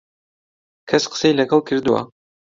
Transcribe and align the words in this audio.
کەس 0.89 1.03
قسەی 1.11 1.37
لەگەڵ 1.39 1.59
کردووە؟ 1.67 2.01